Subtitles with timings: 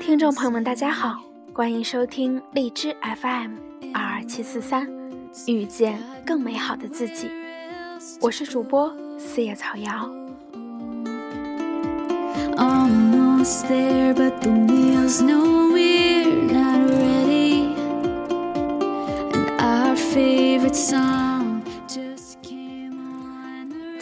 [0.00, 1.20] 听众朋友们，大家好，
[1.52, 3.56] 欢迎收听荔枝 FM
[3.92, 4.88] 二二七四三，
[5.46, 7.30] 遇见更美好的自己。
[8.22, 10.10] 我是主播四叶草瑶。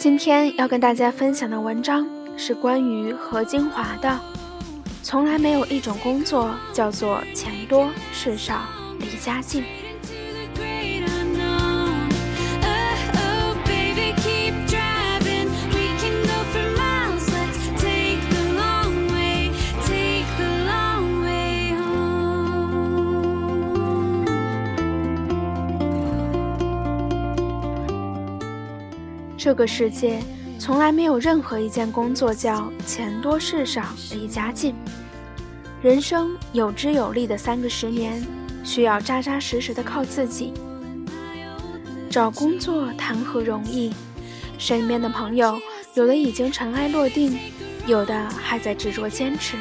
[0.03, 4.19] 今天要跟大家分享的文章是关于何金华的。
[5.01, 8.63] 从来没有一种工作叫做钱多事少
[8.99, 9.63] 离家近。
[29.43, 30.21] 这个世界
[30.57, 34.73] 从来没有任何一件工作叫钱多事少离家近。
[35.81, 38.25] 人生有之有利的三个十年，
[38.63, 40.53] 需要扎扎实实的靠自己。
[42.09, 43.91] 找工作谈何容易？
[44.57, 45.59] 身边的朋友
[45.93, 47.37] 有的已经尘埃落定，
[47.85, 49.57] 有的还在执着坚持。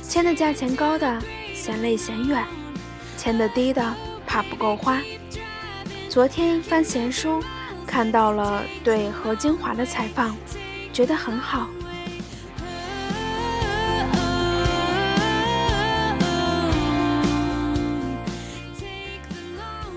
[0.00, 1.20] 签的价钱高的
[1.52, 2.46] 嫌累嫌远，
[3.16, 3.92] 签的低的
[4.24, 5.02] 怕不够花。
[6.08, 7.42] 昨天翻闲书。
[7.90, 10.36] 看到了对何金华的采访，
[10.92, 11.66] 觉得很好。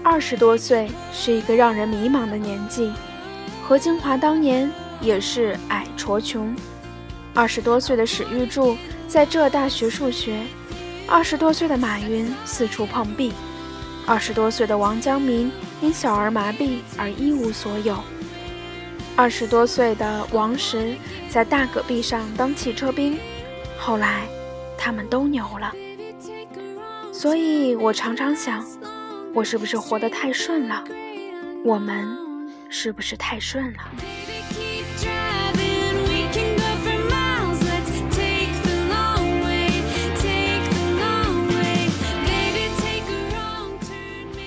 [0.03, 2.91] 二十多岁是一个让人迷茫的年纪，
[3.63, 4.69] 何金华当年
[5.00, 6.53] 也是矮矬穷。
[7.35, 8.75] 二十多岁的史玉柱
[9.07, 10.41] 在浙大学数学，
[11.07, 13.31] 二十多岁的马云四处碰壁。
[14.07, 15.52] 二十多岁的王江民
[15.83, 18.01] 因小儿麻痹而一无所有。
[19.17, 20.95] 二十多岁的王石
[21.27, 23.19] 在大戈壁上当汽车兵，
[23.77, 24.25] 后来
[24.77, 25.73] 他们都牛了。
[27.11, 28.66] 所以我常常想，
[29.33, 30.81] 我是不是活得太顺了？
[31.66, 32.17] 我们
[32.69, 33.79] 是不是太顺了？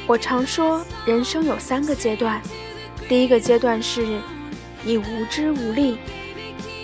[0.08, 2.40] 我常说，人生有三个阶段。
[3.08, 4.20] 第一个阶段是，
[4.84, 5.98] 你无知无力，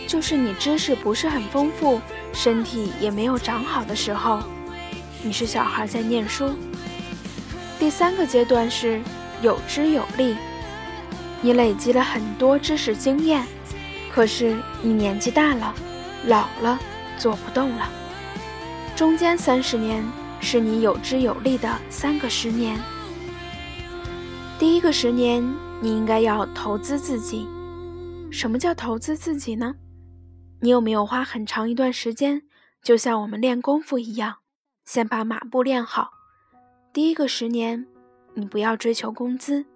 [0.08, 2.00] 就是你知识不是很丰富，
[2.32, 4.42] 身体也没有长好的时候，
[5.22, 6.52] 你是小孩在念书。
[7.78, 9.00] 第三个阶段是
[9.40, 10.36] 有知有力，
[11.40, 13.46] 你累积了很多知识经验，
[14.12, 15.72] 可是你年纪大了，
[16.26, 16.76] 老了，
[17.18, 17.88] 做不动了。
[18.96, 20.04] 中间三十年
[20.40, 22.76] 是你有知有力的三个十年。
[24.62, 25.42] 第一个十年，
[25.80, 27.48] 你应该要投资自己。
[28.30, 29.74] 什么叫投资自己呢？
[30.60, 32.42] 你有没有花很长一段时间，
[32.80, 34.36] 就像我们练功夫一样，
[34.84, 36.12] 先把马步练好？
[36.92, 37.84] 第一个十年，
[38.34, 39.66] 你不要追求工资。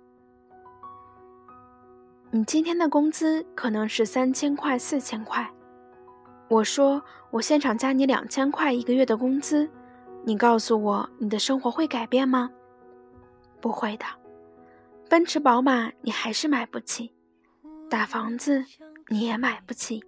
[2.31, 5.53] 你今天的工资可能是三千块、四千块。
[6.49, 9.69] 我说我现场加你两千块一个月的工资，
[10.25, 12.49] 你告诉我你的生活会改变吗？
[13.61, 14.05] 不会的。
[15.09, 17.13] 奔驰、宝马，你还是买不起；
[17.89, 18.65] 大房子，
[19.09, 20.03] 你也买不起。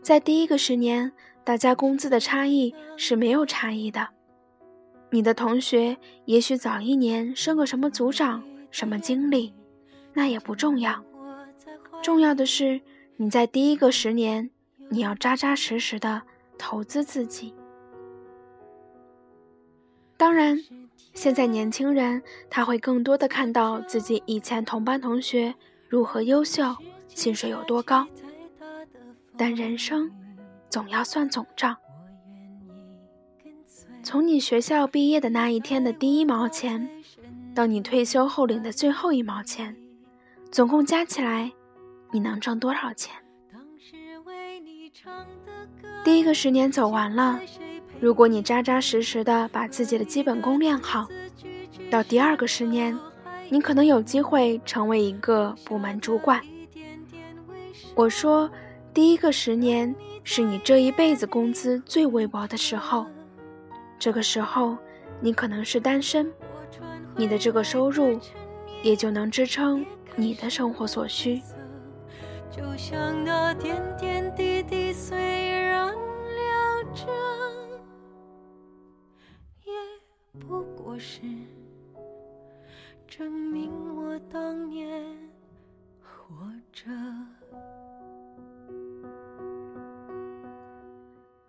[0.00, 1.10] 在第一个十年，
[1.42, 4.08] 大家工资的差异是没有差异的。
[5.10, 5.96] 你的同学
[6.26, 9.52] 也许早一年升个什么组长、什么经理，
[10.14, 11.04] 那也不重要。
[12.00, 12.80] 重要的是
[13.16, 14.48] 你在第一个十年，
[14.90, 16.22] 你要扎扎实实的
[16.56, 17.52] 投资自己。
[20.20, 20.62] 当然。
[21.14, 25.52] 现在年轻人他会更多的看到自己以前同班同学
[25.88, 26.62] 如何优秀，
[27.08, 28.06] 薪水有多高。
[29.36, 30.08] 但人生
[30.68, 31.76] 总要算总账，
[34.04, 36.88] 从你学校毕业的那一天的第一毛钱，
[37.54, 39.74] 到你退休后领的最后一毛钱，
[40.52, 41.50] 总共加起来，
[42.12, 43.16] 你能挣多少钱？
[46.04, 47.40] 第一个十年走完了。
[48.00, 51.06] 如果你扎扎实实的把自己的基本功练好，
[51.90, 52.98] 到第二个十年，
[53.50, 56.40] 你可能有机会成为一个部门主管。
[57.94, 58.50] 我说，
[58.94, 59.94] 第一个十年
[60.24, 63.04] 是你这一辈子工资最微薄的时候，
[63.98, 64.78] 这个时候
[65.20, 66.26] 你可能是单身，
[67.14, 68.18] 你的这个收入
[68.82, 69.84] 也就能支撑
[70.16, 71.42] 你的生活所需。
[72.50, 74.49] 就像那点点滴
[81.00, 81.22] 是
[83.08, 85.02] 证明我当年
[86.02, 86.36] 活
[86.70, 86.90] 着。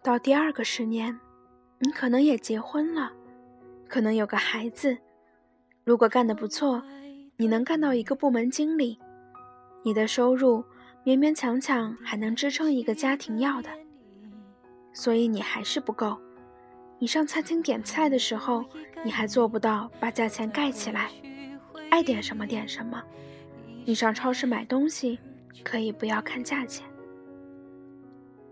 [0.01, 1.19] 到第二个十年
[1.79, 3.11] 你可能也结婚了
[3.89, 4.97] 可能有个孩子。
[5.83, 6.81] 如果干得不错
[7.35, 8.97] 你能干到一个部门经理
[9.83, 10.63] 你的收入
[11.03, 13.69] 勉勉强强还能支撑一个家庭要的。
[14.93, 16.17] 所以你还是不够。
[17.01, 18.63] 你上餐厅点菜的时候，
[19.03, 21.09] 你还做不到把价钱盖起来，
[21.89, 23.01] 爱点什么点什么。
[23.85, 25.17] 你上超市买东西，
[25.63, 26.85] 可以不要看价钱。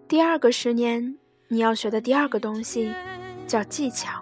[0.08, 1.16] 第二个十年，
[1.48, 2.92] 你要学的第二个东西，
[3.46, 4.20] 叫技巧，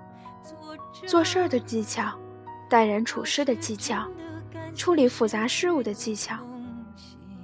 [1.06, 2.14] 做事儿的技巧，
[2.70, 4.06] 待人处事的技巧，
[4.76, 6.38] 处理复杂事物的技巧。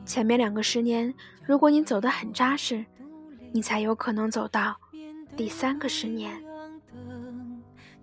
[0.06, 1.14] 前面两个十年，
[1.46, 2.86] 如果你走得很扎实，
[3.54, 4.76] 你才有可能走到
[5.38, 6.43] 第三个十年。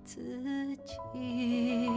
[0.04, 0.22] 自
[0.84, 1.90] 己。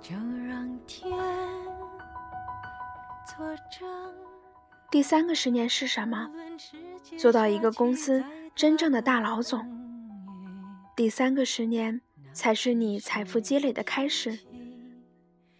[0.00, 0.14] 就
[0.46, 1.10] 让天
[3.26, 3.88] 作证
[4.90, 6.30] 第三个十年是什么？
[7.18, 8.24] 做到一个公司
[8.54, 9.66] 真正的大老总。
[10.94, 12.00] 第三个十年
[12.32, 14.38] 才是你财富积累的开始。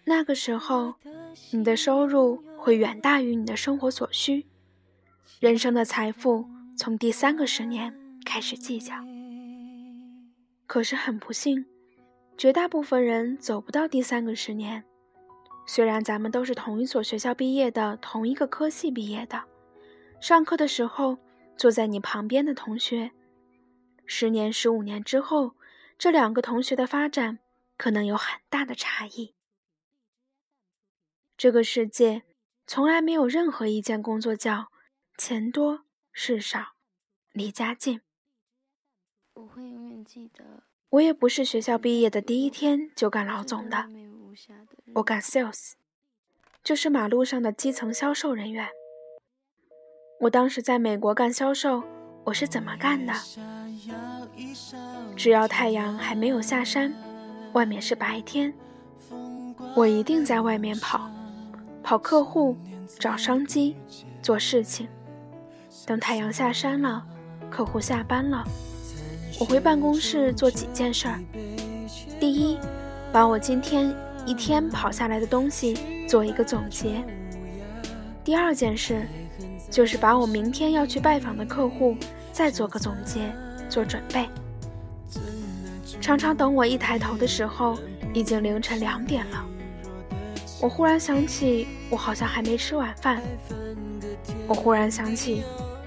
[0.05, 0.95] 那个时候，
[1.51, 4.47] 你的收入会远大于你的生活所需。
[5.41, 7.95] 人生的财富从第三个十年
[8.25, 8.95] 开始计较。
[10.67, 11.65] 可是很不幸，
[12.37, 14.85] 绝大部分人走不到第三个十年。
[15.67, 19.43] 虽然咱们都是同一所学校毕业的，同一个科系毕业的，
[20.21, 21.19] 上课的时候
[21.57, 23.11] 坐在你旁边的同学，
[24.05, 25.55] 十年、十五年之后，
[25.99, 27.39] 这两个同学的发展
[27.79, 29.35] 可能有很大的差异。
[31.37, 32.23] 这个世界
[32.67, 34.69] 从来没有任何一件工作叫
[35.17, 35.86] 钱多
[36.19, 36.69] 事少、
[37.33, 38.01] 离家近。
[39.35, 40.63] 我会永远记得。
[40.89, 43.91] 我也不是学校毕业的第一天就干老总的。
[44.95, 45.73] 我干 sales，
[46.65, 48.67] 就是马路上的基层销售人员。
[50.21, 51.85] 我当时在美国干销售，
[52.25, 53.13] 我是怎么干的？
[55.15, 56.95] 只要太阳还没有下山，
[57.53, 58.55] 外面是白天，
[59.75, 61.11] 我一定在外面跑，
[61.83, 62.57] 跑客户，
[62.99, 63.77] 找商机，
[64.23, 64.89] 做事情。
[65.87, 67.01] 等太阳下山了，
[67.49, 68.45] 客户下班了，
[69.39, 71.21] 我回办公室做几件事儿。
[72.19, 72.59] 第一，
[73.13, 73.95] 把我今天。
[74.27, 77.01] 一天跑下来的东西做一个总结。
[78.25, 79.07] 第二件事，
[79.71, 81.97] 就是把我明天要去拜访的客户
[82.33, 83.33] 再做个总结，
[83.69, 84.29] 做准备。
[86.01, 87.79] 常常等我一抬头的时候，
[88.13, 89.47] 已经凌晨两点了。
[90.61, 93.23] 我忽然想起，我好像还没吃晚饭。
[94.49, 95.45] 我忽然想起，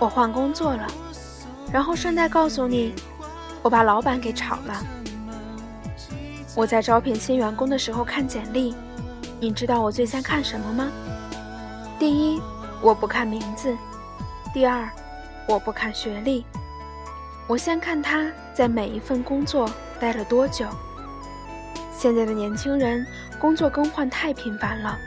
[0.00, 0.84] 我换工作了。”
[1.72, 2.92] 然后顺带告诉你
[3.62, 4.84] ：“我把老板给炒了。”
[6.56, 8.74] 我在招聘新员工的时候看简历，
[9.38, 10.88] 你知道我最先看什么吗？
[11.96, 12.40] 第一，
[12.82, 13.76] 我不看名字；
[14.52, 14.90] 第二，
[15.46, 16.44] 我不看学历。
[17.46, 19.70] 我先看他在每一份工作
[20.00, 20.66] 待了多久。
[21.96, 23.06] 现在的年轻人
[23.38, 24.98] 工作更换太频繁了。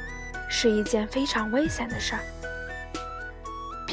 [0.55, 2.21] 是一件非常危险的事儿。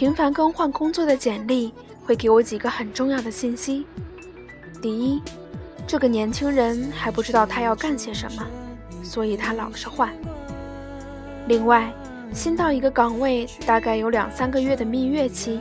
[0.00, 3.84] 频繁更换工作的简历会给我几个很重要的信息：
[4.80, 5.20] 第一，
[5.86, 8.46] 这个年轻人还不知道他要干些什么，
[9.02, 10.08] 所以他老是换；
[11.48, 11.92] 另外，
[12.32, 15.60] 新到一个岗位大概有两三个月的蜜月期，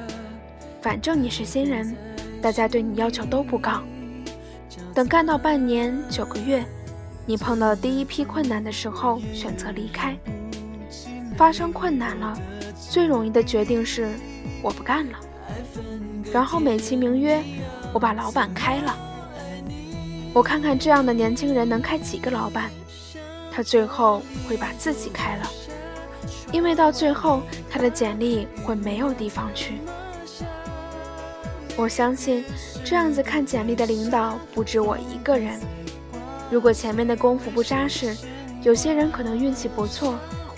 [0.81, 1.93] 反正你是新人，
[2.41, 3.83] 大家对你要求都不高。
[4.93, 6.63] 等干到半年、九个月，
[7.25, 10.17] 你碰到第一批困难的时候，选择离开。
[11.35, 12.39] 发生困难了，
[12.89, 14.09] 最容易的决定是
[14.61, 15.19] 我不干了，
[16.31, 17.43] 然后美其名曰
[17.93, 18.97] 我把老板开了。
[20.33, 22.69] 我看看这样的年轻人能开几个老板？
[23.51, 25.49] 他最后会把自己开了，
[26.51, 29.75] 因为到最后他的简历会没有地方去。
[31.75, 32.43] 我相信
[32.83, 35.59] 这样子看简历的领导不止我一个人。
[36.49, 38.15] 如果前面的功夫不扎实，
[38.63, 40.15] 有些人可能运气不错。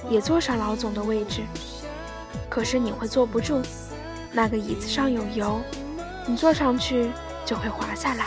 [0.09, 1.41] 也坐上老总的位置，
[2.51, 3.61] 可是你会坐不住，
[4.33, 5.61] 那个椅子上有油，
[6.27, 7.09] 你坐上去
[7.45, 8.25] 就会滑下来。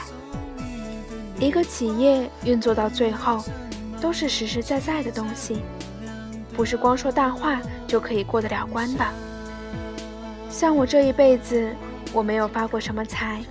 [1.38, 3.45] 一个企业运作到最后，
[4.00, 5.59] 都是实实在在的东西，
[6.54, 9.04] 不是光说大话就可以过得了关的。
[10.49, 11.76] 像我这一辈子，
[12.11, 13.43] 我没有发过什么财。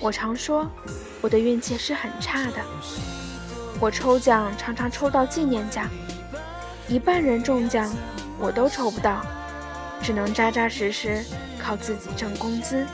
[0.00, 0.66] 我常说，
[1.20, 2.56] 我的运气是很差的。
[3.78, 5.86] 我抽奖常常抽到纪念奖，
[6.88, 7.92] 一半人中奖，
[8.38, 9.20] 我都抽不到，
[10.02, 11.24] 只能扎扎实实
[11.58, 12.84] 靠自己挣工资。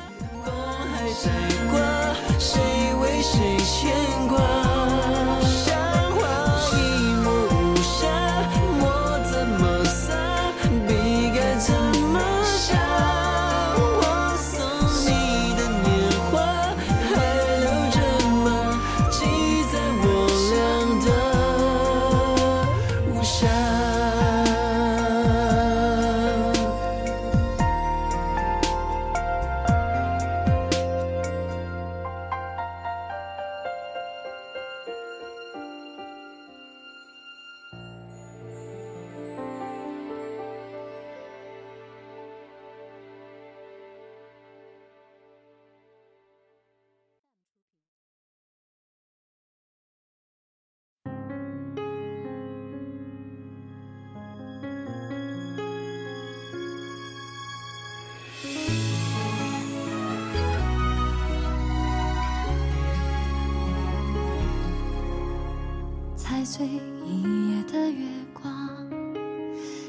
[66.51, 66.67] 碎
[67.05, 68.51] 一夜的月光，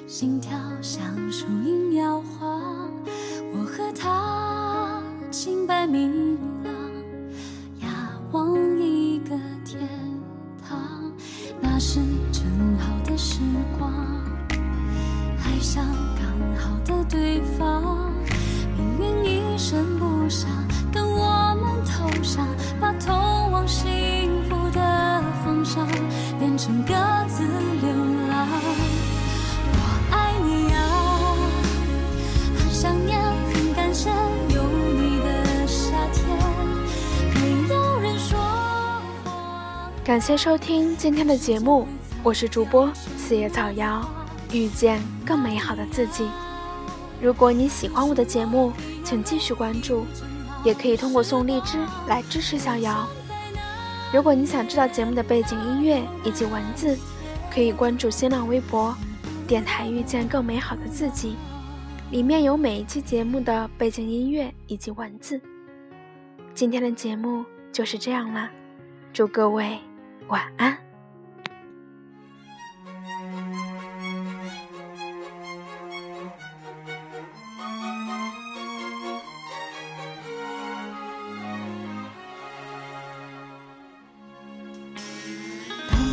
[0.06, 1.01] 心跳像
[1.32, 2.92] 树影摇晃。
[3.54, 5.01] 我和他
[5.32, 6.38] 清白明
[40.10, 41.88] 感谢收听今天的节目，
[42.24, 44.04] 我是主播四叶草瑶，
[44.51, 46.28] 遇见更美好的自己。
[47.22, 48.74] 如果你喜欢我的节目，
[49.04, 50.08] 请继续关注，
[50.66, 53.08] 也可以通过送荔枝来支持小瑶。
[54.12, 56.98] 如果你想知道节目的背景音乐以及文字，
[57.54, 58.98] 可以关注新浪微博
[59.48, 61.36] “电台遇见更美好的自己”，
[62.10, 65.39] 里面有每一期节目的背景音乐以及文字。
[66.56, 68.50] 今天的节目就是这样啦，
[69.13, 69.78] 祝各位
[70.30, 70.78] 晚安。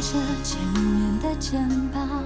[0.06, 0.12] 着
[0.44, 2.24] 前面的肩膀，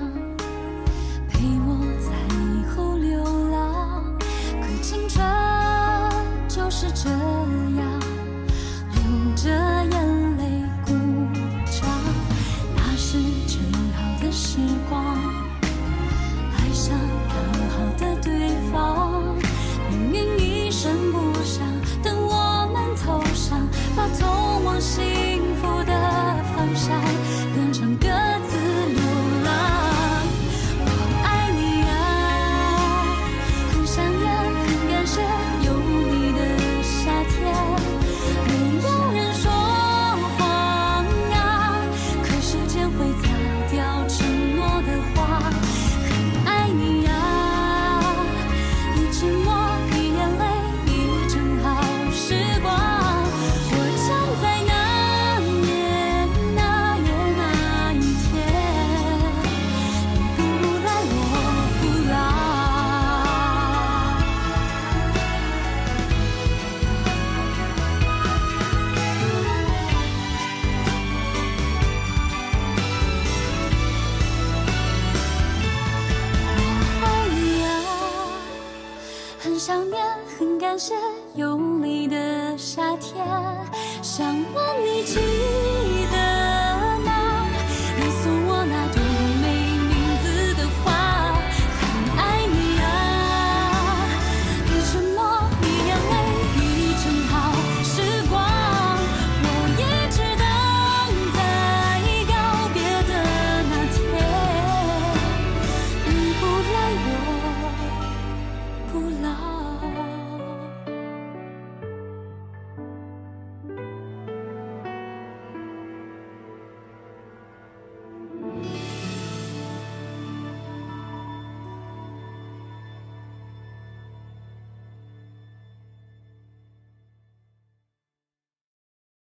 [81.34, 81.58] 有